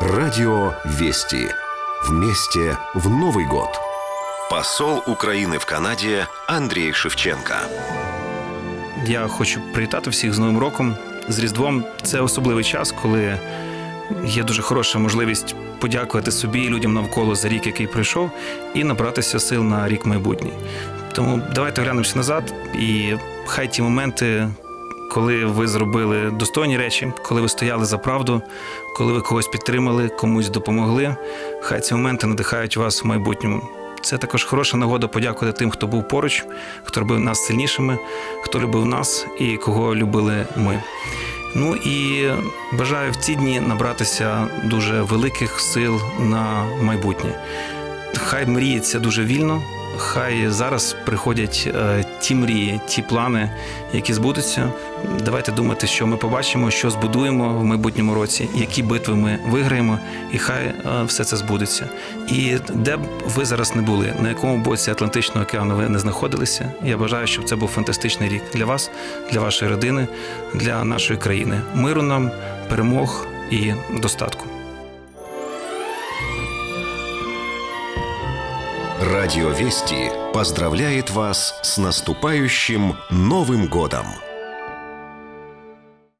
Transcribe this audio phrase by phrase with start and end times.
[0.00, 1.48] Радио Вести.
[2.08, 3.68] Вместе в Новый год.
[4.50, 7.54] Посол Украины в Канаде Андрей Шевченко.
[9.06, 10.96] Я хочу привітати всіх з Новим роком.
[11.28, 13.38] З Різдвом це особливий час, коли
[14.24, 18.30] є дуже хороша можливість подякувати собі і людям навколо за рік, який пройшов,
[18.74, 20.52] і набратися сил на рік майбутній.
[21.12, 23.14] Тому давайте глянемося назад, і
[23.46, 24.48] хай ті моменти,
[25.14, 28.42] коли ви зробили достойні речі, коли ви стояли за правду,
[28.96, 31.16] коли ви когось підтримали, комусь допомогли,
[31.60, 33.62] хай ці моменти надихають вас в майбутньому.
[34.02, 36.44] Це також хороша нагода подякувати тим, хто був поруч,
[36.84, 37.98] хто робив нас сильнішими,
[38.42, 40.82] хто любив нас і кого любили ми.
[41.54, 42.28] Ну і
[42.72, 47.40] бажаю в ці дні набратися дуже великих сил на майбутнє.
[48.16, 49.62] Хай мріється дуже вільно,
[49.96, 53.50] хай зараз приходять е, ті мрії, ті плани,
[53.92, 54.72] які збудуться.
[55.24, 59.98] Давайте думати, що ми побачимо, що збудуємо в майбутньому році, які битви ми виграємо,
[60.32, 60.74] і хай е,
[61.06, 61.88] все це збудеться.
[62.28, 66.72] І де б ви зараз не були, на якому боці Атлантичного океану ви не знаходилися,
[66.84, 68.90] я бажаю, щоб це був фантастичний рік для вас,
[69.32, 70.06] для вашої родини,
[70.54, 71.60] для нашої країни.
[71.74, 72.30] Миру нам,
[72.68, 74.46] перемог і достатку.
[79.00, 84.06] Радио Вести поздравляет вас с наступающим Новым годом!